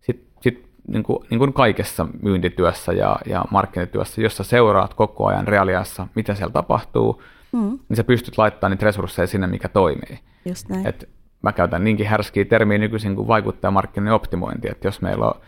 [0.00, 5.48] sitten sit, niin kuin, niin kuin kaikessa myyntityössä ja, ja markkinatyössä, jossa seuraat koko ajan
[5.48, 7.78] reaaliassa, mitä siellä tapahtuu, mm.
[7.88, 10.18] niin sä pystyt laittamaan niitä resursseja sinne, mikä toimii.
[10.44, 10.86] Just näin.
[10.86, 11.08] Et
[11.42, 15.40] mä käytän niinkin härskiä termiä nykyisin kuin vaikuttajamarkkinoinnin optimointi, että jos meillä on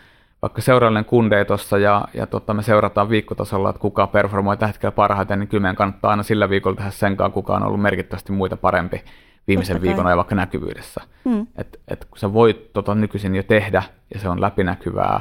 [0.46, 4.92] vaikka seurallinen kunde tuossa ja, ja tota, me seurataan viikkotasolla, että kuka performoi tällä hetkellä
[4.92, 9.02] parhaiten, niin meidän kannattaa aina sillä viikolla tehdä senkaan, kuka on ollut merkittävästi muita parempi
[9.48, 11.00] viimeisen viikon ajan vaikka näkyvyydessä.
[11.24, 11.46] Hmm.
[11.56, 13.82] Et, et kun sä voit tota nykyisin jo tehdä
[14.14, 15.20] ja se on läpinäkyvää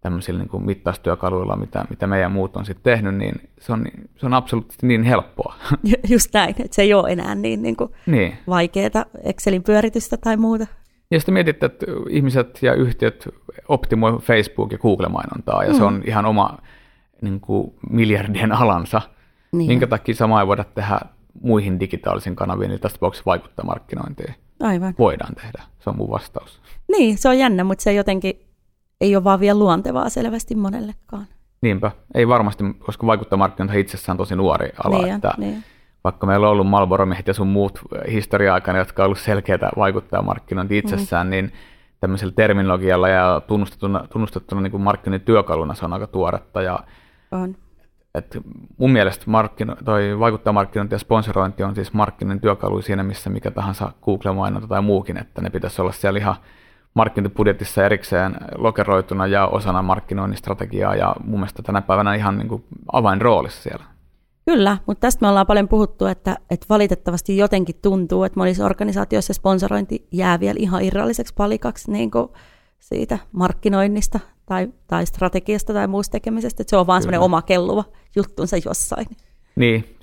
[0.00, 4.26] tämmöisillä niin kuin mittaustyökaluilla, mitä, mitä meidän muut on sitten tehnyt, niin se on, se
[4.26, 5.54] on absoluuttisesti niin helppoa.
[6.12, 8.38] Just näin, että se ei ole enää niin, niin, kuin niin.
[8.48, 10.66] vaikeaa Excelin pyöritystä tai muuta.
[11.10, 13.28] Ja sitten mietit, että ihmiset ja yhtiöt
[13.68, 15.76] optimoi Facebook- ja Google-mainontaa, ja mm.
[15.76, 16.58] se on ihan oma
[17.22, 19.02] niin kuin, miljardien alansa.
[19.52, 19.68] Niin.
[19.68, 21.00] Minkä takia samaa ei voida tehdä
[21.42, 24.34] muihin digitaalisiin kanaviin, niin tässä tapauksessa vaikuttaa markkinointiin.
[24.60, 24.94] Aivan.
[24.98, 26.60] Voidaan tehdä, se on mun vastaus.
[26.88, 28.40] Niin, se on jännä, mutta se jotenkin
[29.00, 31.26] ei ole vaan vielä luontevaa selvästi monellekaan.
[31.60, 35.64] Niinpä, ei varmasti, koska vaikuttaa markkinointi itsessään tosi nuori ala, niin, että niin
[36.06, 41.26] vaikka meillä on ollut Malboro-miehet ja sun muut historia-aikana, jotka on ollut selkeitä vaikuttajamarkkinointi itsessään,
[41.26, 41.30] mm.
[41.30, 41.52] niin
[42.00, 46.62] tämmöisellä terminologialla ja tunnustettuna, tunnustettuna niin markkinoinnin työkaluna se on aika tuoretta.
[46.62, 46.78] Ja,
[47.32, 47.56] on.
[48.14, 48.38] Et
[48.78, 53.50] mun mielestä markkino, toi vaikuttaa markkinointi ja sponsorointi on siis markkinoinnin työkalu siinä, missä mikä
[53.50, 56.34] tahansa Google-mainonta tai muukin, että ne pitäisi olla siellä ihan
[56.94, 62.64] markkinointibudjetissa erikseen lokeroituna ja osana markkinoinnin strategiaa ja mun mielestä tänä päivänä ihan niin kuin
[62.92, 63.95] avainroolissa siellä.
[64.50, 69.34] Kyllä, mutta tästä me ollaan paljon puhuttu, että, että valitettavasti jotenkin tuntuu, että monissa organisaatioissa
[69.34, 72.28] sponsorointi jää vielä ihan irralliseksi palikaksi niin kuin
[72.78, 77.84] siitä markkinoinnista tai, tai strategiasta tai muusta tekemisestä, että se on vaan semmoinen oma kelluva
[78.16, 79.06] juttunsa jossain.
[79.56, 79.96] Niin,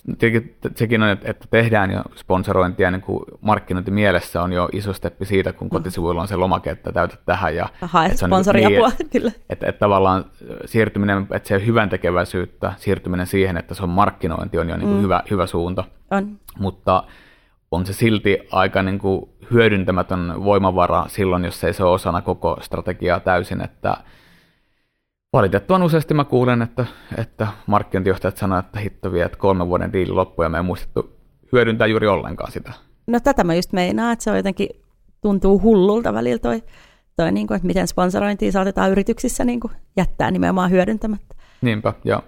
[0.76, 5.70] sekin on, että tehdään jo sponsorointia niin kuin markkinointimielessä on jo iso steppi siitä, kun
[5.70, 7.56] kotisivuilla on se lomake, että täytät tähän.
[7.56, 7.70] Ja,
[8.06, 9.28] että sponsoriapua, niin, kyllä.
[9.30, 10.26] Että, että, että tavallaan
[10.66, 14.98] siirtyminen, että se hyvän tekeväisyyttä, siirtyminen siihen, että se on markkinointi on jo niin kuin
[14.98, 15.04] mm.
[15.04, 15.84] hyvä, hyvä suunta.
[16.12, 16.40] On.
[16.60, 17.04] Mutta
[17.72, 22.58] on se silti aika niin kuin hyödyntämätön voimavara silloin, jos ei se ole osana koko
[22.62, 23.98] strategiaa täysin, että
[25.34, 26.86] Valitettavan useasti mä kuulen, että,
[27.18, 31.16] että markkinointijohtajat sanoo, että hitto vie, että kolmen vuoden diili loppu ja me ei muistettu
[31.52, 32.74] hyödyntää juuri ollenkaan sitä.
[33.08, 34.70] No tätä mä just meinaan, että se on jotenkin
[35.22, 36.64] tuntuu hullulta välillä toi,
[37.16, 41.36] toi niin kuin, että miten sponsorointia saatetaan yrityksissä niin kuin jättää nimenomaan hyödyntämättä.
[41.62, 42.24] Niinpä, ja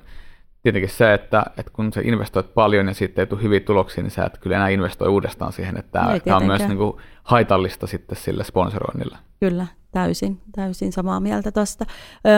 [0.65, 4.12] tietenkin se, että, että kun sä investoit paljon ja siitä ei tule hyviä tuloksia, niin
[4.12, 7.88] sä et kyllä enää investoi uudestaan siihen, että no tämä on myös niin kuin haitallista
[7.88, 9.17] sitten sille sponsoroinnille.
[9.39, 11.86] Kyllä, täysin, täysin samaa mieltä tuosta.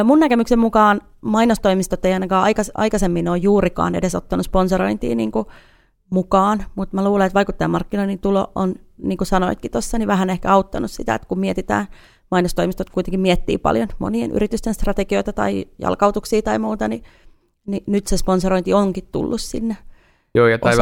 [0.03, 5.45] Mun näkemyksen mukaan mainostoimistot ei ainakaan aikaisemmin ole juurikaan edes ottanut sponsorointia niin kuin
[6.09, 10.51] mukaan, mutta mä luulen, että vaikuttajamarkkinoinnin tulo on, niin kuin sanoitkin tuossa, niin vähän ehkä
[10.51, 11.87] auttanut sitä, että kun mietitään,
[12.31, 17.03] mainostoimistot kuitenkin miettii paljon monien yritysten strategioita tai jalkautuksia tai muuta, niin,
[17.67, 19.77] niin nyt se sponsorointi onkin tullut sinne
[20.35, 20.73] Joo, ja, tai,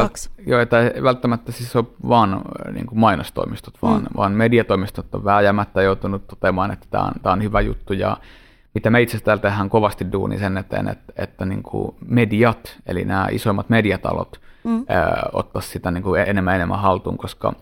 [0.46, 4.08] joo, ja tai välttämättä siis on vaan äh, niin kuin mainostoimistot, vaan, mm.
[4.16, 7.92] vaan mediatoimistot on vääjäämättä joutunut toteamaan, että tämä on, tämä on hyvä juttu.
[7.92, 8.16] Ja
[8.74, 13.04] mitä me itse asiassa tehdään kovasti duuni sen eteen, että, että niin kuin mediat, eli
[13.04, 14.84] nämä isoimmat mediatalot, mm.
[14.88, 17.52] ää, ottaisi sitä niin kuin enemmän enemmän haltuun, koska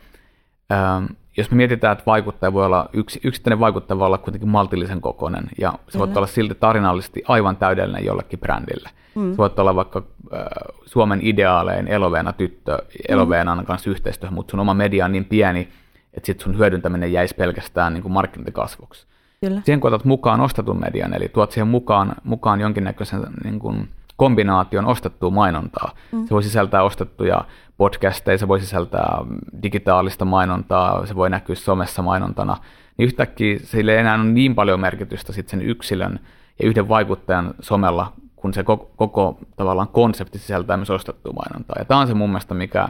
[1.36, 5.44] jos me mietitään, että vaikuttaja voi olla, yksi, yksittäinen vaikuttaja voi olla kuitenkin maltillisen kokoinen,
[5.60, 8.90] ja se voi olla silti tarinallisesti aivan täydellinen jollekin brändille.
[9.14, 9.30] Mm.
[9.30, 10.02] Se voi olla vaikka
[10.34, 10.40] äh,
[10.86, 13.64] Suomen ideaalein eloveena tyttö, eloveenan mm.
[13.64, 15.68] kanssa yhteistyöhön, mutta sun oma media on niin pieni,
[16.14, 19.06] että sit sun hyödyntäminen jäisi pelkästään niin kuin markkinointikasvuksi.
[19.40, 19.60] Kyllä.
[19.64, 24.86] Siihen kun otat mukaan ostetun median, eli tuot siihen mukaan, mukaan jonkinnäköisen niin kuin kombinaation
[24.86, 25.90] ostettua mainontaa.
[26.12, 26.24] Mm.
[26.24, 27.44] Se voi sisältää ostettuja
[27.76, 29.18] podcasteja, se voi sisältää
[29.62, 32.56] digitaalista mainontaa, se voi näkyä somessa mainontana.
[32.96, 36.20] Niin yhtäkkiä sille ei enää ole niin paljon merkitystä sit sen yksilön
[36.62, 41.76] ja yhden vaikuttajan somella, kun se koko, koko tavallaan konsepti sisältää myös ostettua mainontaa.
[41.78, 42.88] Ja tämä on se mun mielestä, mikä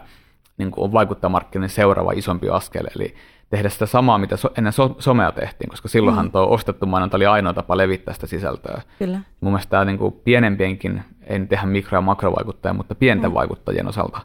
[0.58, 3.14] niin on vaikuttajamarkkinoiden seuraava isompi askel, eli
[3.50, 6.32] tehdä sitä samaa, mitä so, ennen so, somea tehtiin, koska silloinhan mm.
[6.32, 8.82] tuo ostettu mainonta oli ainoa tapa levittää sitä sisältöä.
[8.98, 9.20] Kyllä.
[9.40, 13.34] Mun mielestä tämä niin kuin pienempienkin, ei nyt tehdä mikro- ja makrovaikuttajia, mutta pienten mm.
[13.34, 14.20] vaikuttajien osalta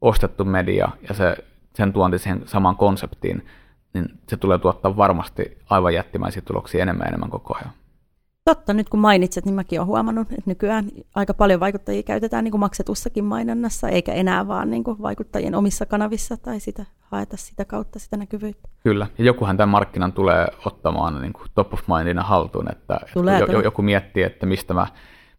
[0.00, 1.36] ostettu media ja se,
[1.74, 3.46] sen tuonti siihen samaan konseptiin,
[3.92, 7.70] niin se tulee tuottaa varmasti aivan jättimäisiä tuloksia enemmän ja enemmän koko ajan.
[8.50, 10.84] Totta, nyt kun mainitset, niin mäkin olen huomannut, että nykyään
[11.14, 15.86] aika paljon vaikuttajia käytetään niin kuin maksetussakin mainonnassa, eikä enää vaan niin kuin vaikuttajien omissa
[15.86, 18.68] kanavissa tai sitä haeta sitä kautta sitä näkyvyyttä.
[18.82, 23.38] Kyllä, ja jokuhan tämän markkinan tulee ottamaan niin kuin top of mindina haltuun, että, tulee,
[23.38, 24.86] että joku miettii, että mistä mä,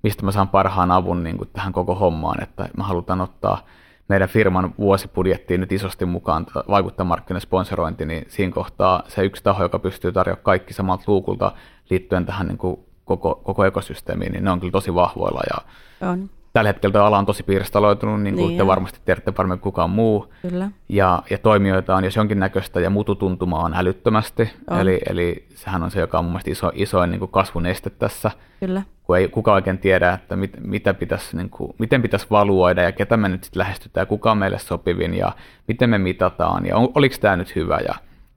[0.04, 3.66] mistä mä saan parhaan avun niin kuin tähän koko hommaan, että mä halutaan ottaa
[4.08, 9.80] meidän firman vuosibudjettiin nyt isosti mukaan vaikuttajamarkkinoiden sponsorointi, niin siinä kohtaa se yksi taho, joka
[9.80, 11.52] pystyy tarjoamaan kaikki samalta luukulta
[11.90, 12.80] liittyen tähän niin kuin
[13.18, 15.42] koko, koko ekosysteemiin, niin ne on kyllä tosi vahvoilla.
[15.50, 15.62] Ja
[16.10, 16.30] on.
[16.54, 19.90] Tällä hetkellä tämä ala on tosi pirstaloitunut, niin kuin niin te varmasti tiedätte paremmin kukaan
[19.90, 20.34] muu.
[20.42, 20.72] Kyllä.
[20.90, 24.54] Ja, ja toimijoita on jos jonkinnäköistä ja mututuntumaa on älyttömästi.
[24.70, 24.80] On.
[24.80, 27.90] Eli, eli sehän on se, joka on mun mielestä iso, isoin niin kuin kasvun este
[27.90, 28.32] tässä.
[28.60, 28.82] Kyllä.
[29.04, 32.92] Kun ei kukaan oikein tiedä, että mit, mitä pitäisi, niin kuin, miten pitäisi valuoida ja
[32.92, 35.32] ketä me nyt sitten lähestytään, kuka on meille sopivin ja
[35.68, 37.80] miten me mitataan ja on, oliko tämä nyt hyvä.
[37.88, 37.96] Ja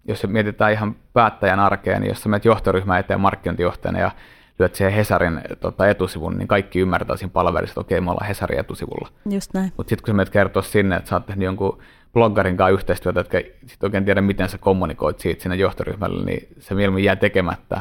[0.09, 4.11] jos mietitään ihan päättäjän arkeen, niin jos sä menet johtoryhmään eteen markkinointijohtajana ja
[4.59, 8.59] lyöt siihen Hesarin tota, etusivun, niin kaikki ymmärtää siinä palaverissa, että okei, me ollaan Hesarin
[8.59, 9.09] etusivulla.
[9.31, 9.73] Just näin.
[9.77, 11.79] Mutta sitten kun sä menet kertoa sinne, että sä oot tehnyt jonkun
[12.13, 16.75] bloggarin kanssa yhteistyötä, jotka sitten oikein tiedä, miten sä kommunikoit siitä sinne johtoryhmälle, niin se
[16.75, 17.81] mieluummin jää tekemättä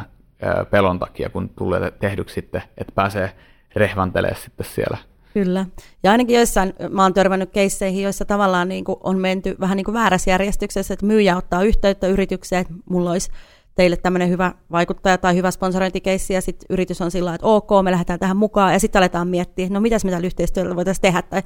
[0.69, 3.31] pelon takia, kun tulee tehdyksi sitten, että pääsee
[3.75, 4.97] rehvantelemaan sitten siellä.
[5.33, 5.65] Kyllä.
[6.03, 9.85] Ja ainakin joissain, mä oon törmännyt keisseihin, joissa tavallaan niin kuin on menty vähän niin
[9.85, 13.31] kuin väärässä järjestyksessä, että myyjä ottaa yhteyttä yritykseen, että mulla olisi
[13.75, 17.91] teille tämmöinen hyvä vaikuttaja tai hyvä sponsorointikeissi, ja sitten yritys on sillä että ok, me
[17.91, 21.41] lähdetään tähän mukaan, ja sitten aletaan miettiä, no mitäs me tällä yhteistyöllä voitaisiin tehdä, tai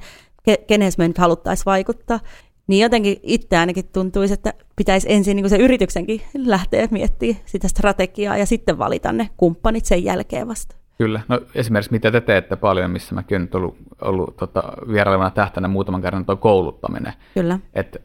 [0.50, 2.20] ke- keneen me nyt haluttaisiin vaikuttaa.
[2.66, 7.68] Niin jotenkin itse ainakin tuntuisi, että pitäisi ensin niin kuin se yrityksenkin lähteä miettimään sitä
[7.68, 10.76] strategiaa ja sitten valita ne kumppanit sen jälkeen vasta.
[10.98, 11.20] Kyllä.
[11.28, 14.62] No esimerkiksi mitä te teette paljon, missä mäkin olen nyt ollut, ollut tota,
[14.92, 17.12] vierailevana tähtänä muutaman kerran, tuo kouluttaminen.
[17.34, 17.58] Kyllä.
[17.74, 18.02] Et,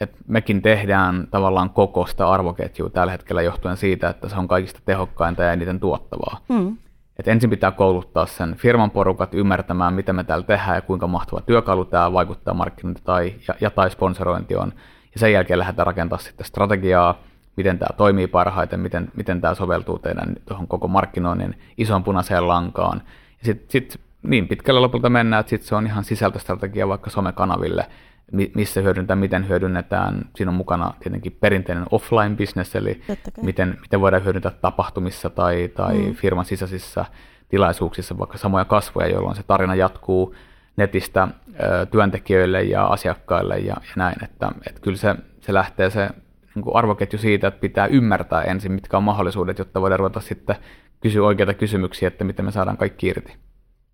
[0.00, 4.80] et mekin tehdään tavallaan koko sitä arvoketjua tällä hetkellä johtuen siitä, että se on kaikista
[4.84, 6.38] tehokkainta ja eniten tuottavaa.
[6.48, 6.76] Mm.
[7.18, 11.40] Et ensin pitää kouluttaa sen firman porukat ymmärtämään, mitä me täällä tehdään ja kuinka mahtava
[11.40, 14.72] työkalu tämä vaikuttaa markkinointi tai, ja, ja tai sponsorointi on.
[15.14, 17.18] Ja sen jälkeen lähdetään rakentamaan sitten strategiaa,
[17.56, 23.02] miten tämä toimii parhaiten, miten, miten tämä soveltuu teidän tuohon koko markkinoinnin ison punaiseen lankaan.
[23.38, 27.86] Ja sitten sit niin pitkällä lopulta mennään, että sitten se on ihan sisältöstrategia vaikka somekanaville,
[28.32, 30.24] missä hyödynnetään, miten hyödynnetään.
[30.36, 33.02] Siinä on mukana tietenkin perinteinen offline-business, eli
[33.42, 36.14] miten, miten voidaan hyödyntää tapahtumissa tai, tai mm.
[36.14, 37.04] firman sisäisissä
[37.48, 40.34] tilaisuuksissa vaikka samoja kasvoja, jolloin se tarina jatkuu
[40.76, 41.28] netistä
[41.60, 44.24] ö, työntekijöille ja asiakkaille ja, ja näin.
[44.24, 46.10] Että, että kyllä se, se lähtee se
[46.54, 50.56] niin kuin arvoketju siitä, että pitää ymmärtää ensin, mitkä on mahdollisuudet, jotta voidaan ruveta sitten
[51.00, 53.36] kysyä oikeita kysymyksiä, että miten me saadaan kaikki irti.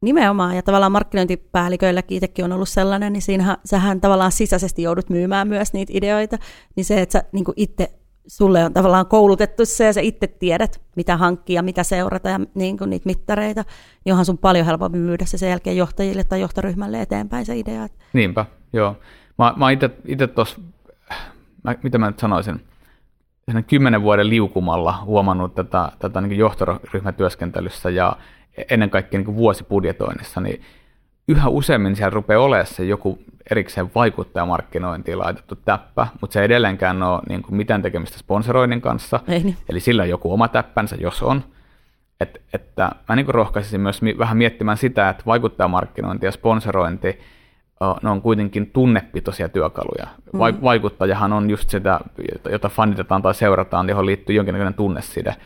[0.03, 5.49] Nimenomaan, ja tavallaan markkinointipäälliköilläkin itsekin on ollut sellainen, niin siinähän sähän tavallaan sisäisesti joudut myymään
[5.49, 6.39] myös niitä ideoita,
[6.77, 7.93] niin se, että sä niin itse,
[8.27, 12.79] sulle on tavallaan koulutettu se, ja sä itse tiedät, mitä hankkia, mitä seurata ja niin
[12.79, 13.65] kuin niitä mittareita,
[14.05, 17.89] niin onhan sun paljon helpompi myydä se sen jälkeen johtajille tai johtoryhmälle eteenpäin se idea.
[18.13, 18.97] Niinpä, joo.
[19.39, 20.61] Mä, mä itse tuossa
[21.83, 22.61] mitä mä nyt sanoisin,
[23.67, 28.17] kymmenen vuoden liukumalla huomannut tätä, tätä niin johtoryhmätyöskentelyssä ja
[28.71, 30.63] ennen kaikkea niin vuosibudjetoinnissa, niin
[31.29, 33.19] yhä useammin siellä rupeaa olemaan se joku
[33.51, 39.21] erikseen vaikuttajamarkkinointiin laitettu täppä, mutta se ei edelleenkään ole niin kuin mitään tekemistä sponsoroinnin kanssa.
[39.29, 39.57] Ei niin.
[39.69, 41.45] Eli sillä on joku oma täppänsä, jos on.
[42.21, 47.19] Et, että mä niin rohkaisin myös mi- vähän miettimään sitä, että vaikuttajamarkkinointi ja sponsorointi–
[48.03, 50.07] ne on kuitenkin tunnepitoisia työkaluja.
[50.33, 50.39] Mm.
[50.63, 52.01] Vaikuttajahan on just sitä,
[52.51, 55.37] jota fanitetaan tai seurataan, johon liittyy jonkinlainen tunneside.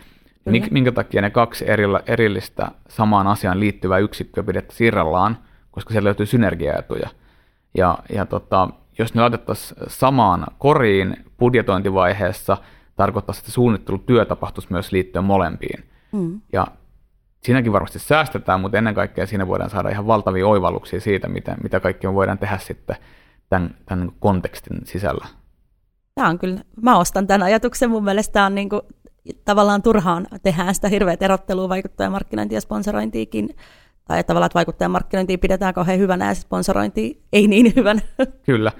[0.51, 5.39] Mik, minkä takia ne kaksi erillä, erillistä samaan asiaan liittyvää yksikköä pidettäisiin irrallaan,
[5.71, 7.09] koska siellä löytyy synergiaetuja.
[7.77, 12.57] Ja, ja tota, jos ne laitettaisiin samaan koriin budjetointivaiheessa,
[12.97, 15.85] tarkoittaisi, että suunnittelutyö tapahtuisi myös liittyen molempiin.
[16.13, 16.41] Mm.
[16.53, 16.67] Ja
[17.43, 21.81] siinäkin varmasti säästetään, mutta ennen kaikkea siinä voidaan saada ihan valtavia oivalluksia siitä, mitä, mitä
[21.81, 22.97] kaikkea voidaan tehdä sitten
[23.49, 25.27] tämän, tämän kontekstin sisällä.
[26.15, 28.83] Tämä on kyllä, mä ostan tämän ajatuksen, mun mielestä tämä on niin kuin,
[29.45, 33.57] tavallaan turhaan tehdään sitä hirveät erottelua vaikuttajamarkkinointi ja sponsorointiikin,
[34.05, 38.01] tai tavallaan, että vaikuttajamarkkinointia pidetään kauhean hyvänä ja sponsorointi ei niin hyvänä.
[38.47, 38.73] Kyllä.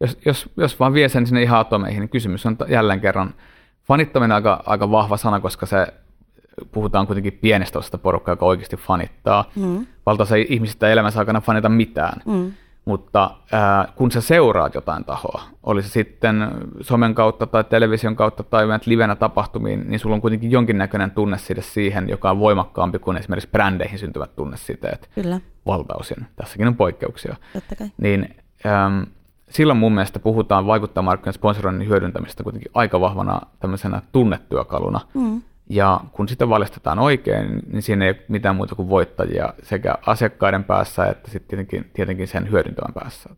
[0.00, 3.34] Jos, jos, jos vaan vie sen sinne ihan atomeihin, niin kysymys on jälleen kerran,
[3.82, 5.86] fanittaminen on aika, aika vahva sana, koska se
[6.72, 9.50] puhutaan kuitenkin pienestä osasta porukkaa, joka oikeasti fanittaa.
[9.56, 9.86] Mm.
[10.06, 12.20] Valtaosa ihmisistä elämänsä aikana fanita mitään.
[12.26, 12.52] Mm.
[12.84, 18.42] Mutta äh, kun sä seuraat jotain tahoa, oli se sitten somen kautta tai television kautta
[18.42, 23.48] tai livenä tapahtumiin, niin sulla on kuitenkin jonkinnäköinen tunneside siihen, joka on voimakkaampi kuin esimerkiksi
[23.50, 25.10] brändeihin syntyvät tunnesiteet.
[25.14, 25.40] Kyllä.
[25.66, 26.26] Valtaosin.
[26.36, 27.36] Tässäkin on poikkeuksia.
[27.52, 27.90] Totta kai.
[27.98, 29.02] Niin ähm,
[29.50, 35.00] silloin mun mielestä puhutaan vaikuttaa markkinoiden sponsoroinnin hyödyntämistä kuitenkin aika vahvana tämmöisenä tunnetyökaluna.
[35.14, 39.94] Mm ja kun sitä valistetaan oikein, niin siinä ei ole mitään muuta kuin voittajia sekä
[40.06, 43.30] asiakkaiden päässä että sitten tietenkin, tietenkin sen hyödyntävän päässä.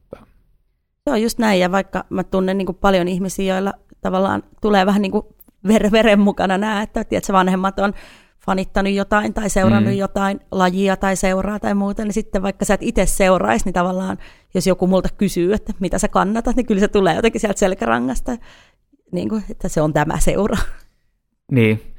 [1.05, 5.03] Se on just näin, ja vaikka mä tunnen niin paljon ihmisiä, joilla tavallaan tulee vähän
[5.03, 5.27] niin kuin
[5.69, 7.95] ver- veren mukana nämä, että tiedätkö, vanhemmat on
[8.47, 9.99] fanittanut jotain tai seurannut mm.
[9.99, 14.19] jotain lajia tai seuraa tai muuta, niin sitten vaikka sä et itse seuraisi, niin tavallaan
[14.55, 18.37] jos joku multa kysyy, että mitä sä kannatat, niin kyllä se tulee jotenkin sieltä selkärangasta,
[19.13, 20.57] niin kuin, että se on tämä seura.
[21.53, 21.96] Niin,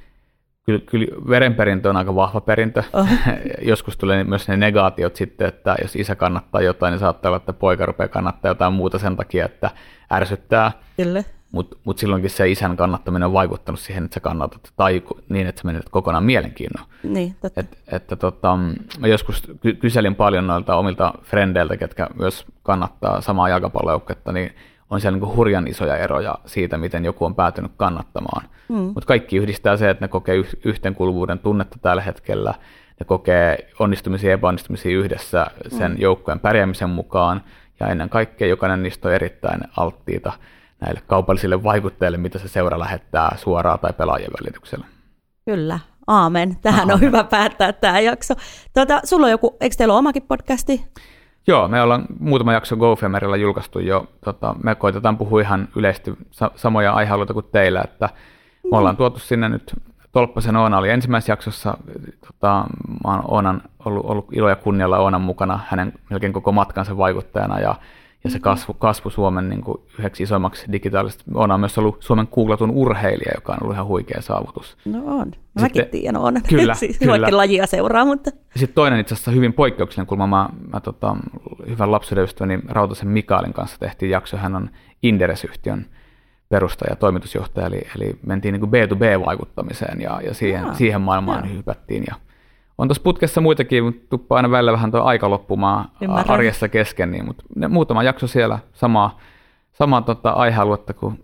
[0.67, 2.83] kyllä, kyllä verenperintö on aika vahva perintö.
[2.93, 3.07] Oh.
[3.61, 7.53] Joskus tulee myös ne negaatiot sitten, että jos isä kannattaa jotain, niin saattaa olla, että
[7.53, 9.69] poika rupeaa kannattaa jotain muuta sen takia, että
[10.13, 10.71] ärsyttää.
[10.97, 11.23] Kyllä.
[11.51, 15.61] Mutta mut silloinkin se isän kannattaminen on vaikuttanut siihen, että sä kannatat, tai niin, että
[15.61, 16.85] sä menet kokonaan mielenkiinnon.
[17.03, 17.59] Niin, totta.
[17.59, 18.57] Et, että tota,
[18.99, 24.55] mä joskus ky- kyselin paljon noilta omilta frendeiltä, ketkä myös kannattaa samaa jalkapallojoukkuetta, niin
[24.89, 28.49] on siellä niin hurjan isoja eroja siitä, miten joku on päätynyt kannattamaan.
[28.69, 28.75] Mm.
[28.75, 32.53] Mutta kaikki yhdistää se, että ne kokee yhteenkuuluvuuden tunnetta tällä hetkellä,
[32.99, 35.47] ne kokee onnistumisia ja epäonnistumisia yhdessä
[35.77, 35.97] sen mm.
[35.99, 37.43] joukkojen pärjäämisen mukaan,
[37.79, 40.33] ja ennen kaikkea jokainen niistä on erittäin alttiita
[40.79, 44.85] näille kaupallisille vaikutteille, mitä se seura lähettää suoraan tai pelaajien välityksellä.
[45.45, 46.57] Kyllä, aamen.
[46.61, 46.93] Tähän Aamen.
[46.93, 48.33] on hyvä päättää tämä jakso.
[48.73, 50.85] Tuota, sulla on joku, eikö teillä ole omakin podcasti?
[51.47, 54.07] Joo, me ollaan muutama jakso GoFemerilla julkaistu jo.
[54.25, 58.09] Tota, me koitetaan puhua ihan yleisesti sa- samoja aihealueita kuin teillä, että
[58.71, 59.75] me ollaan tuotu sinne nyt
[60.11, 61.77] Tolppasen Oona oli ensimmäisessä jaksossa.
[62.27, 62.65] Tota,
[63.03, 67.59] mä oon Oonan ollut, ollut ilo ja kunnialla Oonan mukana hänen melkein koko matkansa vaikuttajana
[67.59, 67.75] ja,
[68.23, 71.23] ja se kasvu, kasvu Suomen niin kuin yhdeksi isommaksi digitaalisesti.
[71.33, 74.77] On myös ollut Suomen googlatun urheilija, joka on ollut ihan huikea saavutus.
[74.85, 75.31] No on.
[75.61, 76.41] Mäkin tiedän, on.
[76.49, 77.27] Kyllä, siis kyllä.
[77.31, 78.31] lajia seuraa, mutta...
[78.55, 80.27] Sitten toinen itse asiassa hyvin poikkeuksellinen kulma.
[80.27, 81.15] Mä, mä tota,
[81.69, 84.37] hyvän lapsuuden ystäväni Rautasen Mikaelin kanssa tehtiin jakso.
[84.37, 84.69] Hän on
[85.03, 85.85] Inderes-yhtiön
[86.49, 91.45] perustaja ja toimitusjohtaja, eli, eli mentiin niin kuin B2B-vaikuttamiseen ja, ja siihen, Jaa, siihen maailmaan
[91.45, 91.57] joo.
[91.57, 92.03] hypättiin.
[92.07, 92.15] Ja
[92.77, 96.33] on tuossa putkessa muitakin, mutta tuppaa aina välillä vähän tuo aika loppumaan Ymmärrän.
[96.33, 99.19] arjessa kesken, niin, mutta ne, muutama jakso siellä samaa,
[99.71, 101.23] samaa tota aihealuetta kuin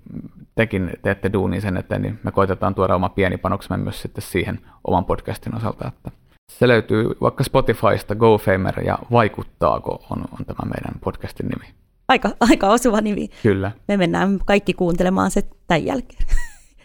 [0.55, 4.59] tekin teette duuni sen eteen, niin me koitetaan tuoda oma pieni panoksemme myös sitten siihen
[4.87, 6.11] oman podcastin osalta, että
[6.51, 11.73] se löytyy vaikka Spotifysta, GoFamer ja Vaikuttaako on, on tämä meidän podcastin nimi.
[12.07, 13.29] Aika, aika osuva nimi.
[13.43, 13.71] Kyllä.
[13.87, 16.25] Me mennään kaikki kuuntelemaan se tämän jälkeen.
[16.27, 16.39] Kyllä.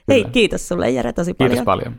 [0.09, 1.51] Hei, kiitos sulle Jere tosi paljon.
[1.51, 1.95] Kiitos paljon.